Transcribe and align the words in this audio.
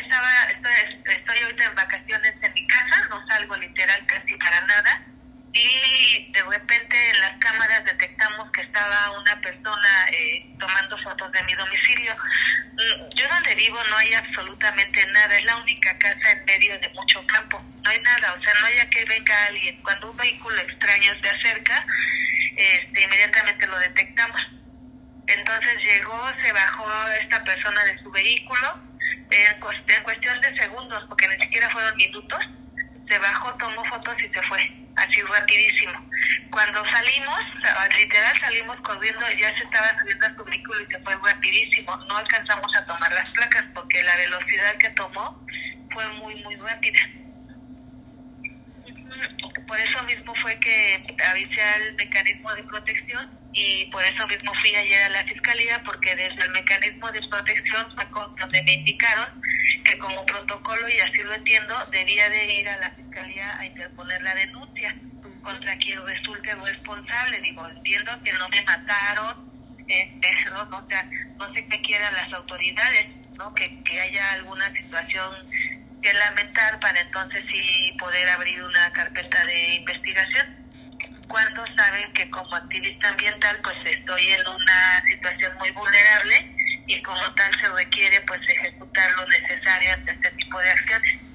estaba, 0.00 0.44
estoy, 0.44 1.12
estoy 1.14 1.38
ahorita 1.38 1.64
en 1.64 1.74
vacaciones 1.74 2.34
en 2.42 2.54
mi 2.54 2.66
casa, 2.66 3.06
no 3.10 3.26
salgo 3.26 3.56
literal 3.56 4.06
casi 4.06 4.34
para 4.36 4.60
nada 4.62 5.04
y 5.52 6.30
de 6.32 6.42
repente 6.42 7.10
en 7.10 7.20
las 7.20 7.38
cámaras 7.38 7.84
detectamos 7.84 8.50
que 8.52 8.62
estaba 8.62 9.18
una 9.18 9.40
persona 9.40 10.08
eh, 10.12 10.46
tomando 10.58 10.96
fotos 10.98 11.32
de 11.32 11.42
mi 11.44 11.54
domicilio. 11.54 12.14
Mm, 12.72 13.08
Yo 13.16 13.28
donde 13.28 13.54
vivo 13.54 13.78
no 13.90 13.96
hay 13.96 14.14
absolutamente 14.14 15.06
nada, 15.06 15.36
es 15.36 15.44
la 15.44 15.56
única 15.56 15.96
casa 15.98 16.32
en 16.32 16.44
medio 16.44 16.78
de 16.78 16.88
mucho 16.90 17.24
campo, 17.26 17.62
no 17.82 17.90
hay 17.90 18.00
nada, 18.02 18.34
o 18.34 18.42
sea, 18.42 18.54
no 18.60 18.66
haya 18.66 18.88
que 18.90 19.04
venga 19.06 19.46
alguien. 19.46 19.82
Cuando 19.82 20.10
un 20.10 20.16
vehículo 20.16 20.60
extraño 20.60 21.12
se 21.20 21.28
acerca, 21.28 21.86
este, 22.56 23.02
inmediatamente 23.02 23.66
lo 23.66 23.78
detectamos. 23.78 24.40
Entonces 25.26 25.76
llegó, 25.82 26.30
se 26.42 26.52
bajó 26.52 27.08
esta 27.20 27.42
persona 27.42 27.84
de 27.84 27.98
su 28.02 28.10
vehículo 28.10 28.87
en, 29.30 29.96
en 29.96 30.02
cuestión 30.02 30.40
de 30.40 30.56
segundos, 30.58 31.04
porque 31.08 31.28
ni 31.28 31.38
siquiera 31.42 31.70
fueron 31.70 31.96
minutos, 31.96 32.38
se 33.08 33.18
bajó, 33.18 33.54
tomó 33.54 33.84
fotos 33.86 34.14
y 34.22 34.28
se 34.28 34.42
fue, 34.42 34.70
así 34.96 35.22
rapidísimo. 35.22 36.10
Cuando 36.50 36.84
salimos, 36.84 37.38
literal 37.96 38.38
salimos 38.38 38.76
corriendo, 38.80 39.20
ya 39.38 39.56
se 39.56 39.64
estaba 39.64 39.98
subiendo 39.98 40.26
a 40.26 40.34
su 40.34 40.44
vehículo 40.44 40.82
y 40.82 40.86
se 40.86 40.98
fue 41.00 41.16
rapidísimo. 41.16 41.96
No 41.96 42.16
alcanzamos 42.16 42.74
a 42.76 42.84
tomar 42.84 43.12
las 43.12 43.30
placas 43.30 43.64
porque 43.74 44.02
la 44.02 44.16
velocidad 44.16 44.76
que 44.76 44.90
tomó 44.90 45.46
fue 45.92 46.06
muy, 46.14 46.34
muy 46.42 46.54
rápida. 46.56 47.00
Por 49.66 49.80
eso 49.80 50.02
mismo 50.04 50.34
fue 50.42 50.58
que 50.60 51.04
avisé 51.30 51.62
al 51.62 51.94
mecanismo 51.94 52.52
de 52.54 52.62
protección 52.64 53.38
y 53.52 53.86
por 53.86 54.04
eso 54.04 54.26
mismo 54.26 54.52
fui 54.60 54.74
ayer 54.74 55.02
a 55.02 55.08
la 55.08 55.24
fiscalía 55.24 55.82
porque 55.84 56.14
desde 56.14 56.42
el 56.42 56.50
mecanismo 56.50 57.10
de 57.10 57.20
protección 57.28 57.92
fue 57.94 58.06
donde 58.38 58.62
me 58.62 58.72
indicaron 58.72 59.42
que 59.84 59.98
como 59.98 60.24
protocolo, 60.26 60.88
y 60.88 61.00
así 61.00 61.22
lo 61.22 61.34
entiendo, 61.34 61.74
debía 61.90 62.28
de 62.28 62.54
ir 62.54 62.68
a 62.68 62.76
la 62.78 62.90
fiscalía 62.90 63.58
a 63.58 63.64
interponer 63.64 64.22
la 64.22 64.34
denuncia 64.34 64.94
contra 65.42 65.76
quien 65.78 66.04
resulte 66.04 66.54
responsable. 66.54 67.40
Digo, 67.40 67.66
entiendo 67.68 68.12
que 68.22 68.32
no 68.34 68.48
me 68.48 68.62
mataron, 68.62 69.50
este, 69.86 70.44
no, 70.50 70.62
o 70.62 70.80
no 71.38 71.54
sé 71.54 71.66
qué 71.66 71.80
quieran 71.80 72.14
las 72.14 72.32
autoridades, 72.32 73.06
¿no? 73.36 73.54
Que, 73.54 73.82
que 73.82 74.00
haya 74.00 74.32
alguna 74.32 74.70
situación 74.72 75.30
que 76.02 76.12
lamentar 76.12 76.78
para 76.80 77.00
entonces 77.00 77.44
sí 77.50 77.96
poder 77.98 78.28
abrir 78.28 78.62
una 78.62 78.92
carpeta 78.92 79.44
de 79.44 79.74
investigación. 79.76 80.56
Cuando 81.28 81.64
saben 81.76 82.12
que 82.12 82.30
como 82.30 82.54
activista 82.54 83.08
ambiental 83.08 83.58
pues 83.62 83.76
estoy 83.84 84.28
en 84.28 84.48
una 84.48 85.02
situación 85.10 85.56
muy 85.58 85.70
vulnerable 85.72 86.56
y 86.86 87.02
como 87.02 87.34
tal 87.34 87.52
se 87.60 87.68
requiere 87.68 88.20
pues 88.22 88.40
ejecutar 88.48 89.10
lo 89.12 89.26
necesario 89.26 89.92
ante 89.92 90.12
este 90.12 90.30
tipo 90.32 90.58
de 90.58 90.70
acciones. 90.70 91.27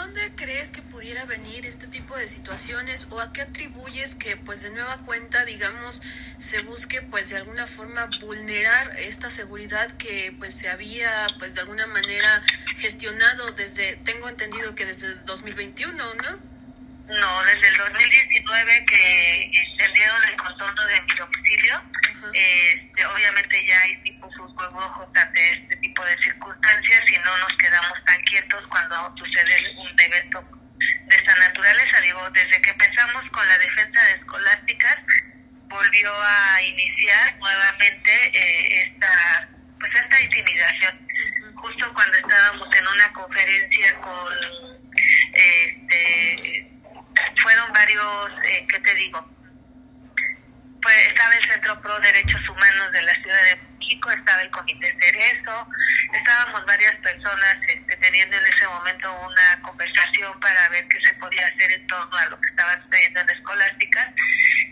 ¿De 0.00 0.06
dónde 0.06 0.32
crees 0.34 0.72
que 0.72 0.80
pudiera 0.80 1.26
venir 1.26 1.66
este 1.66 1.86
tipo 1.86 2.16
de 2.16 2.26
situaciones 2.26 3.06
o 3.10 3.20
a 3.20 3.34
qué 3.34 3.42
atribuyes 3.42 4.14
que 4.14 4.34
pues 4.34 4.62
de 4.62 4.70
nueva 4.70 4.96
cuenta 5.04 5.44
digamos 5.44 6.02
se 6.38 6.62
busque 6.62 7.02
pues 7.02 7.28
de 7.28 7.36
alguna 7.36 7.66
forma 7.66 8.08
vulnerar 8.18 8.96
esta 8.98 9.28
seguridad 9.28 9.94
que 9.98 10.34
pues 10.38 10.54
se 10.54 10.70
había 10.70 11.28
pues 11.38 11.54
de 11.54 11.60
alguna 11.60 11.86
manera 11.86 12.42
gestionado 12.76 13.52
desde 13.52 13.96
tengo 13.96 14.30
entendido 14.30 14.74
que 14.74 14.86
desde 14.86 15.14
2021, 15.16 15.92
¿no? 15.92 16.30
No, 17.10 17.44
desde 17.44 17.68
el 17.68 17.76
2019 17.76 18.86
que 18.86 19.50
extendieron 19.52 20.24
el 20.24 20.36
contorno 20.36 20.82
de 20.86 21.02
mi 21.02 21.14
domicilio, 21.14 21.82
este, 22.32 23.06
obviamente 23.06 23.66
ya 23.66 23.80
hay 23.80 23.96
tipo 24.02 24.30
sus 24.32 24.54
rojos 24.54 25.08
ante 25.14 25.52
este 25.52 25.76
tipo 26.00 26.04
de 26.04 26.22
circunstancias 26.22 27.02
y 27.12 27.18
no 27.18 27.38
nos 27.38 27.52
quedamos 27.58 28.04
tan 28.04 28.20
quietos 28.22 28.64
cuando 28.68 29.14
sucede 29.16 29.56
un 29.76 30.00
evento 30.00 30.42
de 31.06 31.16
esta 31.16 31.34
naturaleza. 31.36 32.00
Digo, 32.00 32.30
desde 32.30 32.60
que 32.60 32.70
empezamos 32.70 33.28
con 33.30 33.46
la 33.48 33.58
defensa 33.58 34.04
de 34.04 34.12
escolásticas, 34.12 34.96
volvió 35.68 36.12
a 36.22 36.62
iniciar 36.62 37.36
nuevamente 37.38 38.12
eh, 38.34 38.82
esta 38.82 39.48
pues 39.78 39.94
esta 39.94 40.20
intimidación. 40.20 41.08
Justo 41.54 41.92
cuando 41.94 42.16
estábamos 42.18 42.68
en 42.74 42.86
una 42.86 43.12
conferencia 43.12 43.94
con 43.96 44.34
este 45.32 46.70
fueron 47.42 47.72
varios 47.72 48.30
eh, 48.44 48.66
qué 48.68 48.78
te 48.80 48.94
digo 48.94 49.40
pues 50.82 51.08
estaba 51.08 51.34
el 51.34 51.50
Centro 51.50 51.80
Pro 51.80 51.98
Derechos 52.00 52.48
Humanos 52.48 52.92
de 52.92 53.02
la 53.02 53.14
Ciudad 53.14 53.44
de 53.44 53.56
México, 53.78 54.10
estaba 54.10 54.42
el 54.42 54.50
Comité 54.50 54.96
Cerezo, 55.00 55.66
estábamos 56.30 56.64
varias 56.64 56.94
personas 56.96 57.56
este, 57.66 57.96
teniendo 57.96 58.36
en 58.36 58.46
ese 58.46 58.64
momento 58.68 59.12
una 59.20 59.62
conversación 59.62 60.38
para 60.38 60.68
ver 60.68 60.86
qué 60.86 61.00
se 61.04 61.14
podía 61.14 61.44
hacer 61.44 61.72
en 61.72 61.84
torno 61.88 62.16
a 62.16 62.26
lo 62.26 62.40
que 62.40 62.50
estaba 62.50 62.80
sucediendo 62.82 63.20
en 63.20 63.30
escolásticas 63.30 64.08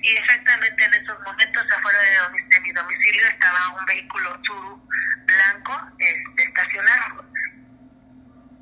y 0.02 0.16
exactamente 0.16 0.84
en 0.84 0.94
esos 0.94 1.18
momentos 1.20 1.66
afuera 1.76 1.98
de, 1.98 2.42
de 2.48 2.60
mi 2.60 2.70
domicilio 2.70 3.26
estaba 3.26 3.76
un 3.76 3.84
vehículo 3.86 4.40
Tsuru 4.42 4.88
blanco 5.26 5.80
este, 5.98 6.42
estacionado. 6.44 7.26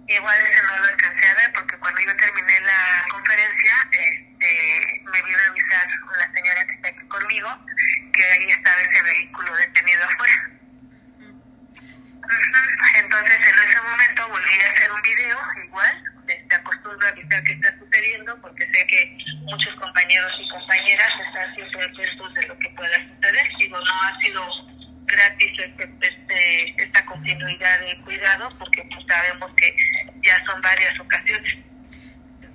Igual 0.08 0.40
ese 0.40 0.62
no 0.62 0.78
lo 0.78 0.84
alcancé 0.84 1.28
a 1.28 1.34
ver 1.34 1.52
porque 1.52 1.76
cuando 1.76 2.00
yo 2.00 2.16
terminé 2.16 2.60
la 2.60 3.04
conferencia, 3.10 3.74
este, 3.92 5.02
me 5.12 5.22
vino 5.22 5.38
a 5.38 5.50
avisar 5.50 5.86
la 6.16 6.32
señora 6.32 6.64
que 6.64 6.74
está 6.74 6.88
aquí 6.88 7.08
conmigo 7.08 7.66
que 8.14 8.24
ahí 8.24 8.50
estaba 8.52 8.80
ese 8.80 9.02
vehículo 9.02 9.54
detenido 9.56 10.02
afuera. 10.02 10.50
Ujú. 11.18 12.66
Entonces 13.16 13.49
en 13.49 13.71
ese 13.71 13.81
momento 13.81 14.28
volví 14.28 14.60
a 14.60 14.72
hacer 14.72 14.93
un 14.93 15.00
video 15.00 15.38
igual, 15.65 16.04
este, 16.28 16.54
acostumbro 16.54 17.06
a 17.06 17.10
avisar 17.10 17.43
qué 17.44 17.53
está 17.54 17.78
sucediendo 17.78 18.38
porque 18.43 18.66
sé 18.66 18.87
que 18.87 19.16
muchos 19.41 19.75
compañeros 19.77 20.32
y 20.38 20.49
compañeras 20.50 21.09
están 21.26 21.55
siempre 21.55 21.84
atentos 21.84 22.34
de 22.34 22.47
lo 22.47 22.59
que 22.59 22.69
pueda 22.76 22.97
suceder. 23.09 23.49
Digo, 23.59 23.78
no 23.81 23.93
ha 24.03 24.21
sido 24.21 24.47
gratis 25.06 25.59
este, 25.59 25.91
este, 26.03 26.82
esta 26.82 27.06
continuidad 27.06 27.81
de 27.81 27.97
cuidado 28.03 28.50
porque 28.59 28.87
pues 28.91 29.06
sabemos 29.09 29.50
que 29.56 29.75
ya 30.22 30.44
son 30.44 30.60
varias 30.60 31.00
ocasiones. 31.00 31.56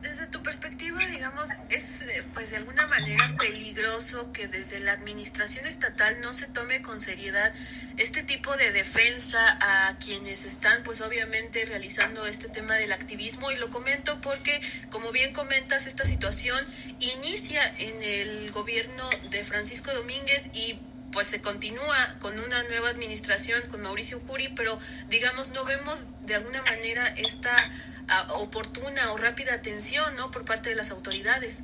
Desde 0.02 0.26
tu 0.26 0.42
perspectiva, 0.42 1.06
digamos, 1.06 1.50
es 1.70 2.02
eh, 2.02 2.24
pues 2.34 2.50
de 2.50 2.58
alguna 2.58 2.88
manera 2.88 3.36
peligroso 3.38 4.32
que 4.32 4.48
desde 4.48 4.80
la 4.80 4.94
administración 4.94 5.66
estatal 5.68 6.20
no 6.22 6.34
se 6.34 6.48
tome 6.48 6.82
con 6.82 7.02
seriedad 7.02 7.54
este 7.98 8.24
tipo 8.24 8.58
de 8.58 8.72
defensa 8.72 9.40
a 9.62 9.98
quienes 10.00 10.46
están 10.46 10.82
pues 10.84 11.02
obviamente 11.02 11.66
realizando 11.66 12.26
este 12.26 12.50
tema 12.50 12.76
del 12.76 12.92
activismo 12.94 13.52
y 13.52 13.58
lo 13.58 13.70
comento 13.70 14.20
porque 14.22 14.60
como 14.90 15.12
bien 15.12 15.34
comentas 15.34 15.86
esta 15.86 16.04
situación 16.04 16.66
inicia 17.00 17.62
en 17.78 18.02
el 18.02 18.52
gobierno 18.52 19.08
de 19.30 19.44
Francisco 19.44 19.94
Domínguez 19.94 20.48
y 20.54 20.80
pues 21.12 21.28
se 21.28 21.42
continúa 21.42 22.16
con 22.20 22.40
una 22.40 22.64
nueva 22.64 22.90
administración 22.90 23.62
con 23.70 23.82
Mauricio 23.82 24.22
Curi, 24.24 24.50
pero 24.56 24.80
digamos 25.08 25.52
no 25.52 25.66
vemos 25.66 26.26
de 26.26 26.36
alguna 26.36 26.62
manera 26.64 27.08
esta 27.18 27.70
ah, 28.08 28.34
oportuna 28.34 29.12
o 29.12 29.18
rápida 29.18 29.54
atención, 29.54 30.16
¿no? 30.16 30.32
por 30.32 30.46
parte 30.46 30.70
de 30.70 30.76
las 30.76 30.92
autoridades. 30.92 31.64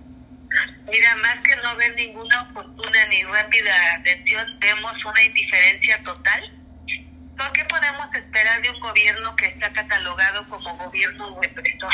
Mira, 0.89 1.15
más 1.17 1.43
que 1.43 1.55
no 1.57 1.75
ver 1.75 1.95
ninguna 1.95 2.41
oportuna 2.43 3.05
ni 3.07 3.23
rápida 3.23 3.95
atención, 3.95 4.59
vemos 4.59 4.93
una 5.05 5.23
indiferencia 5.23 6.01
total. 6.03 6.53
¿Por 7.37 7.51
qué 7.51 7.65
podemos 7.65 8.13
esperar 8.15 8.61
de 8.61 8.69
un 8.69 8.79
gobierno 8.79 9.35
que 9.35 9.45
está 9.47 9.71
catalogado 9.73 10.47
como 10.49 10.75
gobierno 10.77 11.39
represor? 11.41 11.93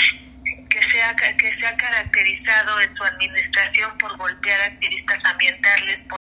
Que 0.69 0.81
sea, 0.92 1.16
que 1.16 1.56
se 1.59 1.68
ha 1.68 1.75
caracterizado 1.75 2.80
en 2.80 2.96
su 2.96 3.03
administración 3.03 3.97
por 3.97 4.18
golpear 4.18 4.62
activistas 4.62 5.19
ambientales, 5.25 6.08